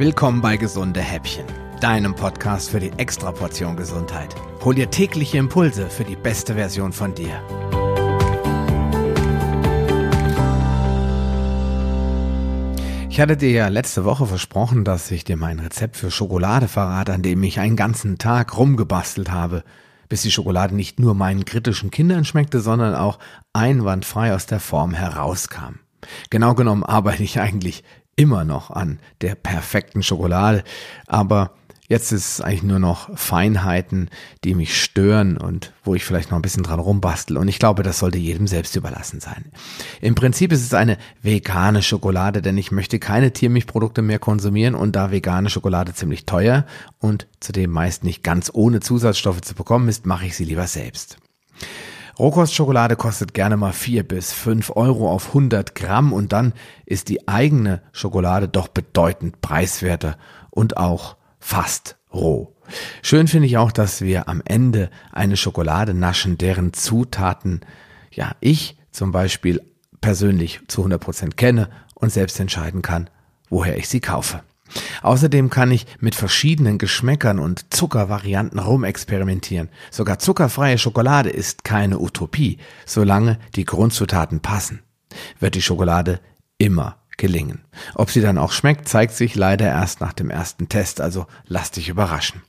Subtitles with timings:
[0.00, 1.44] Willkommen bei Gesunde Häppchen,
[1.82, 4.34] deinem Podcast für die Extraportion Gesundheit.
[4.64, 7.34] Hol dir tägliche Impulse für die beste Version von dir.
[13.10, 17.12] Ich hatte dir ja letzte Woche versprochen, dass ich dir mein Rezept für Schokolade verrate,
[17.12, 19.64] an dem ich einen ganzen Tag rumgebastelt habe,
[20.08, 23.18] bis die Schokolade nicht nur meinen kritischen Kindern schmeckte, sondern auch
[23.52, 25.80] einwandfrei aus der Form herauskam.
[26.30, 27.84] Genau genommen arbeite ich eigentlich
[28.20, 30.62] immer noch an der perfekten Schokolade,
[31.06, 31.52] aber
[31.88, 34.10] jetzt ist es eigentlich nur noch Feinheiten,
[34.44, 37.82] die mich stören und wo ich vielleicht noch ein bisschen dran rumbastel und ich glaube,
[37.82, 39.46] das sollte jedem selbst überlassen sein.
[40.02, 44.94] Im Prinzip ist es eine vegane Schokolade, denn ich möchte keine Tiermilchprodukte mehr konsumieren und
[44.96, 46.66] da vegane Schokolade ziemlich teuer
[46.98, 51.16] und zudem meist nicht ganz ohne Zusatzstoffe zu bekommen ist, mache ich sie lieber selbst.
[52.20, 56.52] Rohkostschokolade kostet gerne mal vier bis fünf Euro auf 100 Gramm und dann
[56.84, 60.18] ist die eigene Schokolade doch bedeutend preiswerter
[60.50, 62.54] und auch fast roh.
[63.00, 67.62] Schön finde ich auch, dass wir am Ende eine Schokolade naschen, deren Zutaten,
[68.12, 69.62] ja, ich zum Beispiel
[70.02, 73.08] persönlich zu 100 Prozent kenne und selbst entscheiden kann,
[73.48, 74.42] woher ich sie kaufe.
[75.02, 79.68] Außerdem kann ich mit verschiedenen Geschmäckern und Zuckervarianten rumexperimentieren.
[79.90, 84.82] Sogar zuckerfreie Schokolade ist keine Utopie, solange die Grundzutaten passen.
[85.38, 86.20] Wird die Schokolade
[86.58, 87.60] immer gelingen.
[87.94, 91.70] Ob sie dann auch schmeckt, zeigt sich leider erst nach dem ersten Test, also lass
[91.70, 92.42] dich überraschen.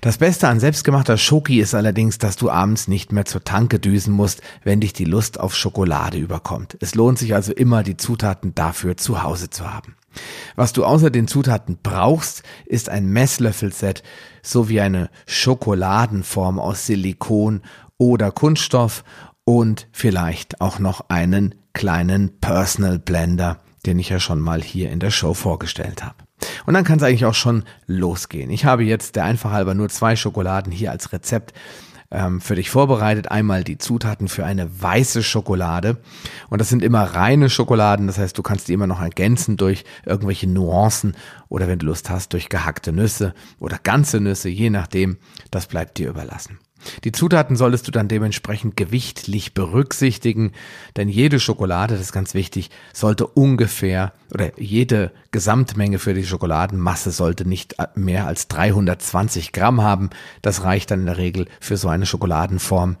[0.00, 4.12] Das Beste an selbstgemachter Schoki ist allerdings, dass du abends nicht mehr zur Tanke düsen
[4.12, 6.76] musst, wenn dich die Lust auf Schokolade überkommt.
[6.80, 9.96] Es lohnt sich also immer, die Zutaten dafür zu Hause zu haben.
[10.54, 14.02] Was du außer den Zutaten brauchst, ist ein Messlöffelset
[14.42, 17.62] sowie eine Schokoladenform aus Silikon
[17.98, 19.04] oder Kunststoff
[19.44, 25.00] und vielleicht auch noch einen kleinen Personal Blender, den ich ja schon mal hier in
[25.00, 26.25] der Show vorgestellt habe.
[26.66, 28.50] Und dann kann es eigentlich auch schon losgehen.
[28.50, 31.54] Ich habe jetzt der einfach halber nur zwei Schokoladen hier als Rezept
[32.10, 33.30] ähm, für dich vorbereitet.
[33.30, 35.98] Einmal die Zutaten für eine weiße Schokolade.
[36.48, 38.06] Und das sind immer reine Schokoladen.
[38.06, 41.16] Das heißt, du kannst die immer noch ergänzen durch irgendwelche Nuancen
[41.48, 45.18] oder wenn du Lust hast, durch gehackte Nüsse oder ganze Nüsse, je nachdem.
[45.50, 46.58] Das bleibt dir überlassen.
[47.04, 50.52] Die Zutaten solltest du dann dementsprechend gewichtlich berücksichtigen,
[50.96, 57.10] denn jede Schokolade, das ist ganz wichtig, sollte ungefähr oder jede Gesamtmenge für die Schokoladenmasse
[57.10, 60.10] sollte nicht mehr als 320 Gramm haben.
[60.42, 62.96] Das reicht dann in der Regel für so eine Schokoladenform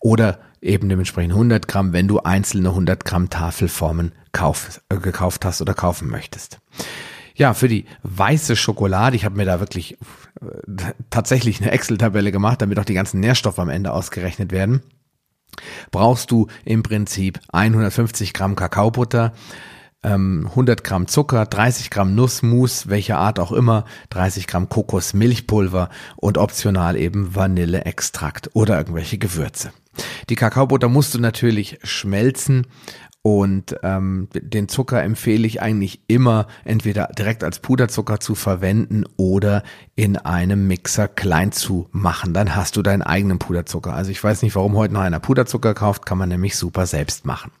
[0.00, 5.60] oder eben dementsprechend 100 Gramm, wenn du einzelne 100 Gramm Tafelformen kauf, äh, gekauft hast
[5.60, 6.58] oder kaufen möchtest.
[7.40, 9.96] Ja, für die weiße Schokolade, ich habe mir da wirklich
[10.42, 14.82] äh, tatsächlich eine Excel-Tabelle gemacht, damit auch die ganzen Nährstoffe am Ende ausgerechnet werden.
[15.90, 19.32] Brauchst du im Prinzip 150 Gramm Kakaobutter,
[20.02, 26.36] 100 ähm, Gramm Zucker, 30 Gramm Nussmus, welcher Art auch immer, 30 Gramm Kokosmilchpulver und
[26.36, 29.72] optional eben Vanilleextrakt oder irgendwelche Gewürze.
[30.28, 32.66] Die Kakaobutter musst du natürlich schmelzen
[33.22, 39.62] und ähm, den Zucker empfehle ich eigentlich immer entweder direkt als Puderzucker zu verwenden oder
[39.94, 42.32] in einem Mixer klein zu machen.
[42.32, 43.92] Dann hast du deinen eigenen Puderzucker.
[43.92, 47.26] Also ich weiß nicht, warum heute noch einer Puderzucker kauft, kann man nämlich super selbst
[47.26, 47.52] machen.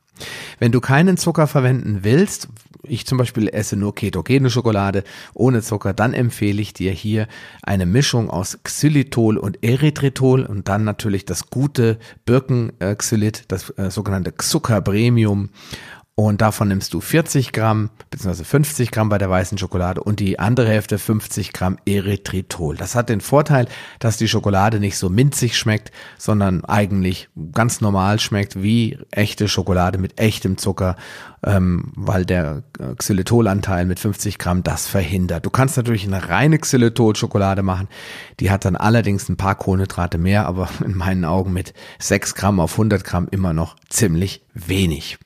[0.58, 2.48] Wenn du keinen Zucker verwenden willst,
[2.82, 5.04] ich zum Beispiel esse nur ketogene Schokolade
[5.34, 7.28] ohne Zucker, dann empfehle ich dir hier
[7.62, 14.34] eine Mischung aus Xylitol und Erythritol und dann natürlich das gute Birkenxylit, das äh, sogenannte
[14.36, 15.50] Zucker Premium
[16.26, 18.44] und davon nimmst du 40 Gramm bzw.
[18.44, 22.76] 50 Gramm bei der weißen Schokolade und die andere Hälfte 50 Gramm Erythritol.
[22.76, 23.66] Das hat den Vorteil,
[24.00, 29.98] dass die Schokolade nicht so minzig schmeckt, sondern eigentlich ganz normal schmeckt wie echte Schokolade
[29.98, 30.96] mit echtem Zucker,
[31.44, 35.46] ähm, weil der äh, Xylitolanteil mit 50 Gramm das verhindert.
[35.46, 37.88] Du kannst natürlich eine reine Xylitol-Schokolade machen,
[38.40, 42.60] die hat dann allerdings ein paar Kohlenhydrate mehr, aber in meinen Augen mit 6 Gramm
[42.60, 45.18] auf 100 Gramm immer noch ziemlich wenig.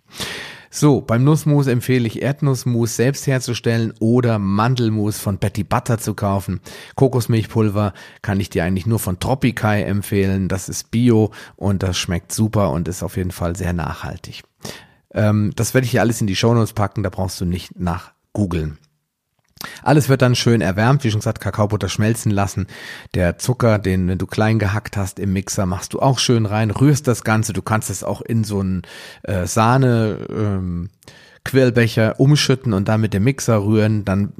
[0.77, 6.61] So, beim Nussmus empfehle ich Erdnussmus selbst herzustellen oder Mandelmus von Betty Butter zu kaufen.
[6.97, 7.93] Kokosmilchpulver
[8.23, 10.49] kann ich dir eigentlich nur von Tropikai empfehlen.
[10.49, 14.43] Das ist Bio und das schmeckt super und ist auf jeden Fall sehr nachhaltig.
[15.12, 18.11] Ähm, das werde ich hier alles in die Shownotes packen, da brauchst du nicht nach
[18.32, 18.79] googeln.
[19.82, 22.66] Alles wird dann schön erwärmt, wie schon gesagt, Kakaobutter schmelzen lassen.
[23.14, 26.70] Der Zucker, den wenn du klein gehackt hast im Mixer, machst du auch schön rein,
[26.70, 27.52] rührst das Ganze.
[27.52, 28.82] Du kannst es auch in so ein
[29.22, 30.90] äh, Sahne ähm,
[31.44, 34.32] Quirlbecher umschütten und dann mit dem Mixer rühren, dann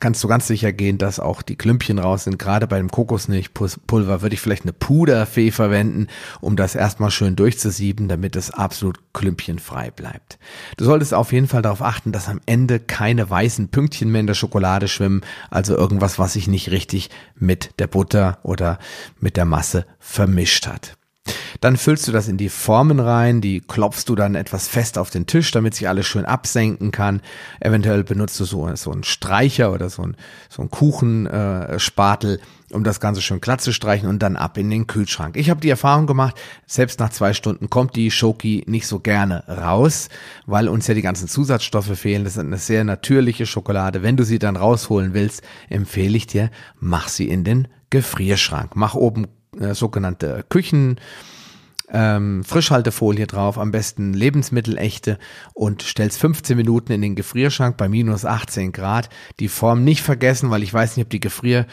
[0.00, 2.38] kannst du ganz sicher gehen, dass auch die Klümpchen raus sind.
[2.38, 6.08] Gerade bei dem Kokosmilchpulver würde ich vielleicht eine Puderfee verwenden,
[6.40, 10.38] um das erstmal schön durchzusieben, damit es absolut klümpchenfrei bleibt.
[10.76, 14.26] Du solltest auf jeden Fall darauf achten, dass am Ende keine weißen Pünktchen mehr in
[14.26, 18.80] der Schokolade schwimmen, also irgendwas, was sich nicht richtig mit der Butter oder
[19.20, 20.97] mit der Masse vermischt hat.
[21.60, 25.10] Dann füllst du das in die Formen rein, die klopfst du dann etwas fest auf
[25.10, 27.20] den Tisch, damit sich alles schön absenken kann.
[27.60, 30.16] Eventuell benutzt du so, so einen Streicher oder so einen,
[30.48, 34.70] so einen Kuchenspatel, äh, um das Ganze schön glatt zu streichen und dann ab in
[34.70, 35.36] den Kühlschrank.
[35.36, 39.44] Ich habe die Erfahrung gemacht, selbst nach zwei Stunden kommt die Schoki nicht so gerne
[39.48, 40.10] raus,
[40.46, 42.24] weil uns ja die ganzen Zusatzstoffe fehlen.
[42.24, 44.02] Das ist eine sehr natürliche Schokolade.
[44.02, 48.76] Wenn du sie dann rausholen willst, empfehle ich dir, mach sie in den Gefrierschrank.
[48.76, 49.26] Mach oben
[49.58, 51.00] äh, sogenannte Küchen
[51.92, 55.18] ähm, Frischhaltefolie drauf, am besten Lebensmittelechte
[55.54, 59.08] und stellst 15 Minuten in den Gefrierschrank bei minus 18 Grad.
[59.40, 61.66] Die Form nicht vergessen, weil ich weiß nicht, ob die Gefrier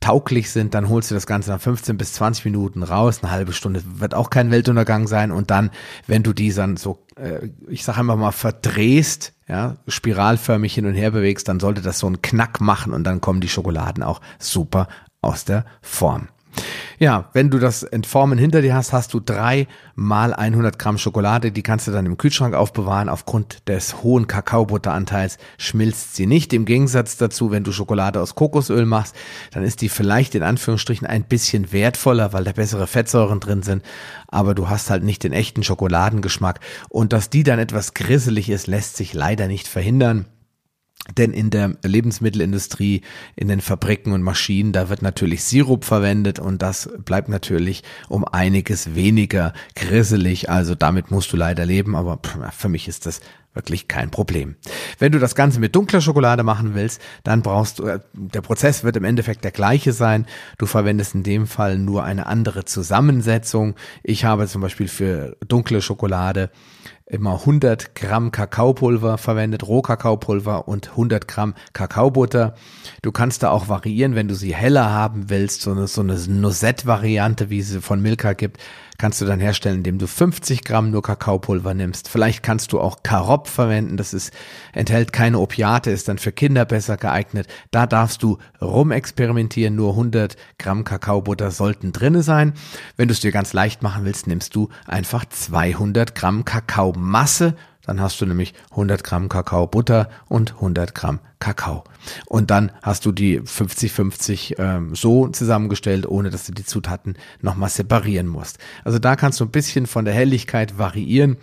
[0.00, 3.20] tauglich sind, dann holst du das Ganze nach 15 bis 20 Minuten raus.
[3.22, 5.30] Eine halbe Stunde wird auch kein Weltuntergang sein.
[5.30, 5.70] Und dann,
[6.06, 10.94] wenn du die dann so, äh, ich sag einfach mal, verdrehst, ja, spiralförmig hin und
[10.94, 14.20] her bewegst, dann sollte das so einen Knack machen und dann kommen die Schokoladen auch
[14.38, 14.88] super
[15.20, 16.28] aus der Form.
[16.98, 21.50] Ja, wenn du das Entformen hinter dir hast, hast du drei mal 100 Gramm Schokolade.
[21.50, 23.08] Die kannst du dann im Kühlschrank aufbewahren.
[23.08, 26.52] Aufgrund des hohen Kakaobutteranteils schmilzt sie nicht.
[26.52, 29.16] Im Gegensatz dazu, wenn du Schokolade aus Kokosöl machst,
[29.52, 33.82] dann ist die vielleicht in Anführungsstrichen ein bisschen wertvoller, weil da bessere Fettsäuren drin sind.
[34.28, 36.60] Aber du hast halt nicht den echten Schokoladengeschmack.
[36.90, 40.26] Und dass die dann etwas grisselig ist, lässt sich leider nicht verhindern.
[41.16, 43.02] Denn in der Lebensmittelindustrie,
[43.34, 48.24] in den Fabriken und Maschinen, da wird natürlich Sirup verwendet und das bleibt natürlich um
[48.24, 50.50] einiges weniger grisselig.
[50.50, 52.20] Also damit musst du leider leben, aber
[52.52, 53.20] für mich ist das
[53.54, 54.54] wirklich kein Problem.
[54.98, 58.84] Wenn du das Ganze mit dunkler Schokolade machen willst, dann brauchst du, äh, der Prozess
[58.84, 60.26] wird im Endeffekt der gleiche sein.
[60.58, 63.74] Du verwendest in dem Fall nur eine andere Zusammensetzung.
[64.04, 66.50] Ich habe zum Beispiel für dunkle Schokolade
[67.10, 72.54] immer 100 Gramm Kakaopulver verwendet, Rohkakaopulver und 100 Gramm Kakaobutter.
[73.02, 76.16] Du kannst da auch variieren, wenn du sie heller haben willst, so eine, so eine
[76.16, 78.58] Noisette-Variante, wie sie von Milka gibt,
[79.00, 82.08] kannst du dann herstellen, indem du 50 Gramm nur Kakaopulver nimmst.
[82.08, 84.32] Vielleicht kannst du auch Karop verwenden, das ist,
[84.72, 87.48] enthält keine Opiate, ist dann für Kinder besser geeignet.
[87.70, 92.52] Da darfst du rumexperimentieren, nur 100 Gramm Kakaobutter sollten drinne sein.
[92.96, 97.54] Wenn du es dir ganz leicht machen willst, nimmst du einfach 200 Gramm Kakaomasse
[97.86, 101.82] dann hast du nämlich 100 Gramm Kakaobutter und 100 Gramm Kakao.
[102.26, 107.68] Und dann hast du die 50-50 ähm, so zusammengestellt, ohne dass du die Zutaten nochmal
[107.68, 108.58] separieren musst.
[108.84, 111.36] Also da kannst du ein bisschen von der Helligkeit variieren.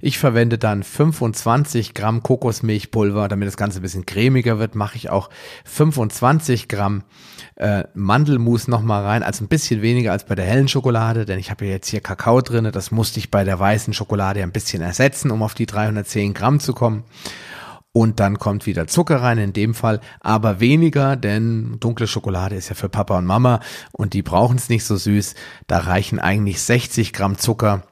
[0.00, 5.10] Ich verwende dann 25 Gramm Kokosmilchpulver, damit das Ganze ein bisschen cremiger wird, mache ich
[5.10, 5.30] auch
[5.64, 7.04] 25 Gramm
[7.56, 11.50] äh, Mandelmus nochmal rein, also ein bisschen weniger als bei der hellen Schokolade, denn ich
[11.50, 12.72] habe ja jetzt hier Kakao drinne.
[12.72, 16.60] Das musste ich bei der weißen Schokolade ein bisschen ersetzen, um auf die 310 Gramm
[16.60, 17.04] zu kommen.
[17.96, 22.68] Und dann kommt wieder Zucker rein, in dem Fall aber weniger, denn dunkle Schokolade ist
[22.68, 23.60] ja für Papa und Mama
[23.92, 25.36] und die brauchen es nicht so süß.
[25.68, 27.84] Da reichen eigentlich 60 Gramm Zucker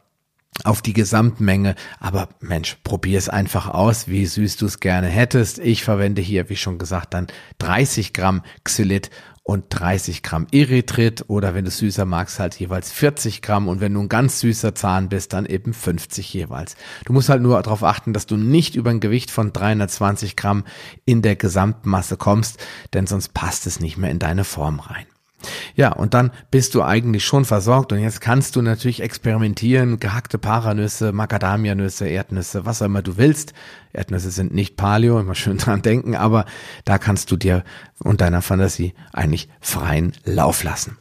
[0.64, 1.76] auf die Gesamtmenge.
[2.00, 5.60] Aber Mensch, probier es einfach aus, wie süß du es gerne hättest.
[5.60, 7.28] Ich verwende hier, wie schon gesagt, dann
[7.58, 9.10] 30 Gramm Xylit
[9.44, 13.94] und 30 Gramm Erythrit oder wenn du süßer magst, halt jeweils 40 Gramm und wenn
[13.94, 16.76] du ein ganz süßer Zahn bist, dann eben 50 jeweils.
[17.04, 20.64] Du musst halt nur darauf achten, dass du nicht über ein Gewicht von 320 Gramm
[21.04, 25.06] in der Gesamtmasse kommst, denn sonst passt es nicht mehr in deine Form rein.
[25.74, 30.38] Ja, und dann bist du eigentlich schon versorgt und jetzt kannst du natürlich experimentieren, gehackte
[30.38, 33.54] Paranüsse, Macadamianüsse, Erdnüsse, was auch immer du willst.
[33.92, 36.44] Erdnüsse sind nicht Paleo, immer schön dran denken, aber
[36.84, 37.64] da kannst du dir
[37.98, 40.98] und deiner Fantasie eigentlich freien Lauf lassen.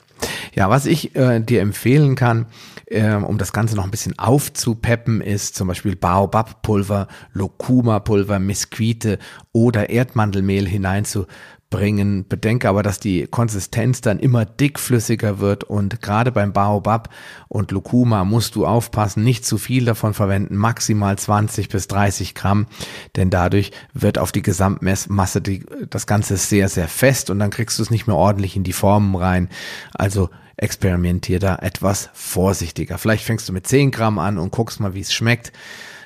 [0.54, 2.46] Ja, was ich äh, dir empfehlen kann,
[2.92, 9.20] äh, um das Ganze noch ein bisschen aufzupeppen, ist zum Beispiel Baobab-Pulver, Locuma-Pulver, Mesquite
[9.52, 11.26] oder Erdmandelmehl hineinzu
[11.72, 12.28] bringen.
[12.28, 17.10] Bedenke aber, dass die Konsistenz dann immer dickflüssiger wird und gerade beim Baobab
[17.48, 22.68] und Lucuma musst du aufpassen, nicht zu viel davon verwenden, maximal 20 bis 30 Gramm,
[23.16, 25.42] denn dadurch wird auf die Gesamtmasse
[25.90, 28.74] das Ganze sehr, sehr fest und dann kriegst du es nicht mehr ordentlich in die
[28.74, 29.50] Formen rein.
[29.94, 30.30] Also
[30.62, 32.98] experimentier da etwas vorsichtiger.
[32.98, 35.52] Vielleicht fängst du mit 10 Gramm an und guckst mal, wie es schmeckt.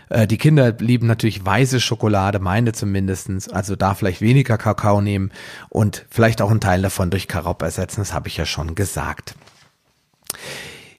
[0.10, 3.50] Äh, die Kinder lieben natürlich weiße Schokolade, meine zumindestens.
[3.50, 5.32] Also da vielleicht weniger Kakao nehmen
[5.70, 8.02] und vielleicht auch einen Teil davon durch Karop ersetzen.
[8.02, 9.36] Das habe ich ja schon gesagt.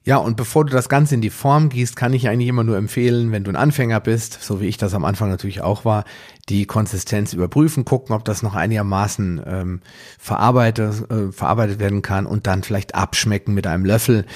[0.06, 2.76] Ja, und bevor du das Ganze in die Form gießt, kann ich eigentlich immer nur
[2.76, 6.04] empfehlen, wenn du ein Anfänger bist, so wie ich das am Anfang natürlich auch war,
[6.48, 9.80] die Konsistenz überprüfen, gucken, ob das noch einigermaßen ähm,
[10.16, 14.26] verarbeitet, äh, verarbeitet werden kann und dann vielleicht abschmecken mit einem Löffel,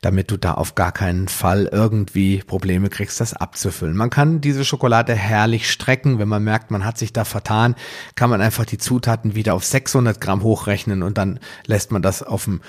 [0.00, 3.96] damit du da auf gar keinen Fall irgendwie Probleme kriegst, das abzufüllen.
[3.96, 7.74] Man kann diese Schokolade herrlich strecken, wenn man merkt, man hat sich da vertan,
[8.14, 12.22] kann man einfach die Zutaten wieder auf 600 Gramm hochrechnen und dann lässt man das
[12.22, 12.60] auf dem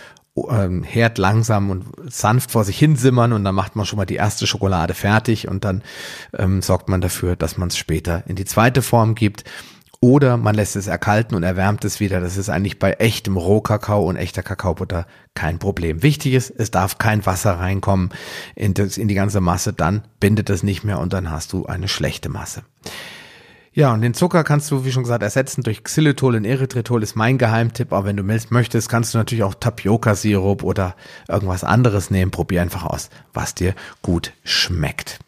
[0.49, 4.05] ähm, Herd langsam und sanft vor sich hin simmern und dann macht man schon mal
[4.05, 5.83] die erste Schokolade fertig und dann
[6.37, 9.43] ähm, sorgt man dafür, dass man es später in die zweite Form gibt.
[9.99, 12.21] Oder man lässt es erkalten und erwärmt es wieder.
[12.21, 16.03] Das ist eigentlich bei echtem Rohkakao und echter Kakaobutter kein Problem.
[16.03, 18.09] Wichtig ist, es darf kein Wasser reinkommen
[18.55, 21.65] in, das, in die ganze Masse, dann bindet es nicht mehr und dann hast du
[21.65, 22.61] eine schlechte Masse.
[23.77, 27.15] Ja, und den Zucker kannst du, wie schon gesagt, ersetzen durch Xylitol und Erythritol ist
[27.15, 27.93] mein Geheimtipp.
[27.93, 30.95] Aber wenn du möchtest, kannst du natürlich auch Tapioca-Sirup oder
[31.27, 32.31] irgendwas anderes nehmen.
[32.31, 35.19] Probier einfach aus, was dir gut schmeckt.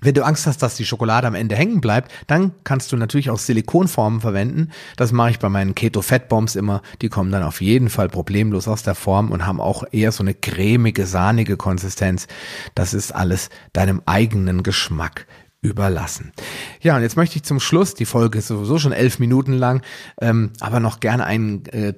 [0.00, 3.30] Wenn du Angst hast, dass die Schokolade am Ende hängen bleibt, dann kannst du natürlich
[3.30, 4.72] auch Silikonformen verwenden.
[4.96, 6.82] Das mache ich bei meinen Keto Fat Bombs immer.
[7.00, 10.24] Die kommen dann auf jeden Fall problemlos aus der Form und haben auch eher so
[10.24, 12.26] eine cremige, sahnige Konsistenz.
[12.74, 15.26] Das ist alles deinem eigenen Geschmack
[15.62, 16.32] überlassen.
[16.80, 19.82] Ja, und jetzt möchte ich zum Schluss, die Folge ist sowieso schon elf Minuten lang,
[20.20, 21.94] ähm, aber noch gerne ein äh,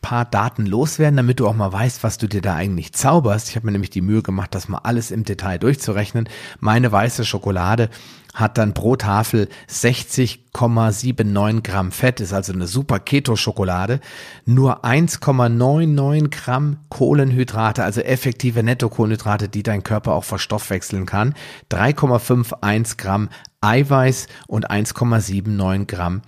[0.00, 3.48] paar Daten loswerden, damit du auch mal weißt, was du dir da eigentlich zauberst.
[3.48, 6.28] Ich habe mir nämlich die Mühe gemacht, das mal alles im Detail durchzurechnen.
[6.60, 7.88] Meine weiße Schokolade
[8.34, 14.00] hat dann pro Tafel 60,79 Gramm Fett, ist also eine super Keto-Schokolade,
[14.46, 21.34] nur 1,99 Gramm Kohlenhydrate, also effektive Nettokohlenhydrate, die dein Körper auch verstoffwechseln kann,
[21.70, 23.28] 3,51 Gramm
[23.60, 26.22] Eiweiß und 1,79 Gramm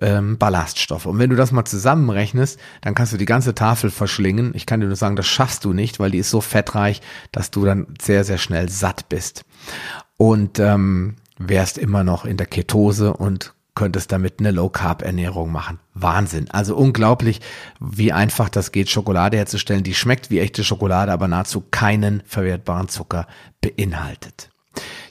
[0.00, 1.06] ähm, Ballaststoffe.
[1.06, 4.52] Und wenn du das mal zusammenrechnest, dann kannst du die ganze Tafel verschlingen.
[4.54, 7.00] Ich kann dir nur sagen, das schaffst du nicht, weil die ist so fettreich,
[7.32, 9.44] dass du dann sehr, sehr schnell satt bist.
[10.16, 15.80] Und ähm, wärst immer noch in der Ketose und könntest damit eine Low-Carb-Ernährung machen.
[15.94, 16.48] Wahnsinn.
[16.50, 17.40] Also unglaublich,
[17.80, 19.82] wie einfach das geht, Schokolade herzustellen.
[19.82, 23.26] Die schmeckt wie echte Schokolade, aber nahezu keinen verwertbaren Zucker
[23.60, 24.50] beinhaltet.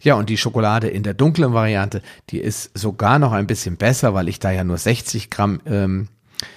[0.04, 4.14] Ja, und die Schokolade in der dunklen Variante, die ist sogar noch ein bisschen besser,
[4.14, 6.10] weil ich da ja nur 60 Gramm ähm,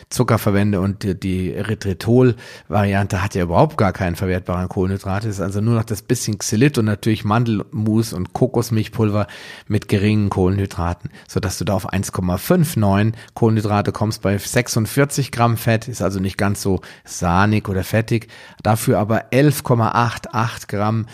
[0.08, 5.24] Zucker verwende und die, die Erythritol-Variante hat ja überhaupt gar keinen verwertbaren Kohlenhydrat.
[5.24, 9.26] Es ist also nur noch das bisschen Xylit und natürlich Mandelmus und Kokosmilchpulver
[9.68, 16.02] mit geringen Kohlenhydraten, sodass du da auf 1,59 Kohlenhydrate kommst bei 46 Gramm Fett, ist
[16.02, 18.28] also nicht ganz so sahnig oder fettig,
[18.62, 21.06] dafür aber 11,88 Gramm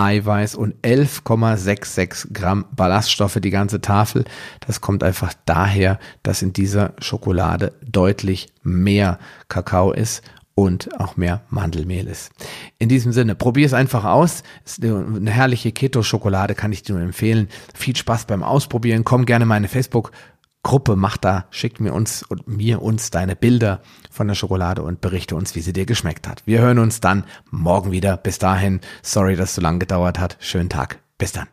[0.00, 4.24] Eiweiß und 11,66 Gramm Ballaststoffe die ganze Tafel.
[4.66, 10.22] Das kommt einfach daher, dass in dieser Schokolade deutlich mehr Kakao ist
[10.54, 12.32] und auch mehr Mandelmehl ist.
[12.78, 14.42] In diesem Sinne, probier es einfach aus.
[14.64, 17.48] Ist eine herrliche Keto-Schokolade, kann ich dir nur empfehlen.
[17.74, 19.04] Viel Spaß beim Ausprobieren.
[19.04, 20.12] Komm gerne in meine Facebook
[20.62, 25.00] Gruppe, mach da, schick mir uns und mir uns deine Bilder von der Schokolade und
[25.00, 26.42] berichte uns, wie sie dir geschmeckt hat.
[26.44, 28.18] Wir hören uns dann morgen wieder.
[28.18, 30.36] Bis dahin, sorry, dass es so lange gedauert hat.
[30.38, 31.00] Schönen Tag.
[31.16, 31.48] Bis dann.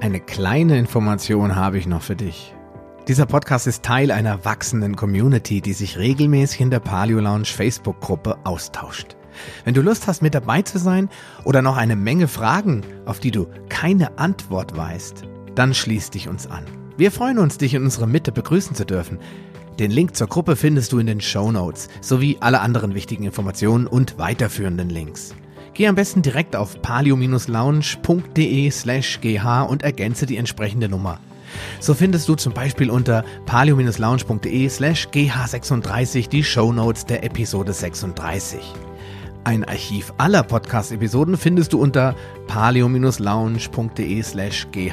[0.00, 2.54] Eine kleine Information habe ich noch für dich.
[3.06, 8.38] Dieser Podcast ist Teil einer wachsenden Community, die sich regelmäßig in der Paleo Lounge Facebook-Gruppe
[8.44, 9.16] austauscht.
[9.64, 11.08] Wenn du Lust hast, mit dabei zu sein
[11.44, 16.46] oder noch eine Menge Fragen, auf die du keine Antwort weißt, dann schließ dich uns
[16.46, 16.64] an.
[16.96, 19.18] Wir freuen uns, dich in unserer Mitte begrüßen zu dürfen.
[19.78, 23.86] Den Link zur Gruppe findest du in den Show Notes sowie alle anderen wichtigen Informationen
[23.86, 25.34] und weiterführenden Links.
[25.72, 31.20] Geh am besten direkt auf palio-lounge.de slash gh und ergänze die entsprechende Nummer.
[31.80, 38.60] So findest du zum Beispiel unter palio-lounge.de slash gh36 die Show Notes der Episode 36.
[39.44, 42.14] Ein Archiv aller Podcast-Episoden findest du unter
[42.46, 44.92] paleo-lounge.de slash gh.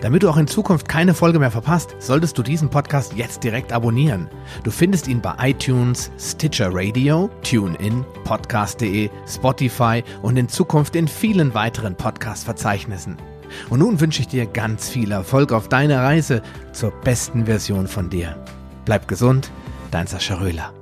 [0.00, 3.72] Damit du auch in Zukunft keine Folge mehr verpasst, solltest du diesen Podcast jetzt direkt
[3.72, 4.30] abonnieren.
[4.64, 11.52] Du findest ihn bei iTunes, Stitcher Radio, TuneIn, Podcast.de, Spotify und in Zukunft in vielen
[11.52, 13.18] weiteren Podcast-Verzeichnissen.
[13.68, 16.40] Und nun wünsche ich dir ganz viel Erfolg auf deiner Reise
[16.72, 18.36] zur besten Version von dir.
[18.86, 19.50] Bleib gesund,
[19.90, 20.72] dein Sascha Röhler.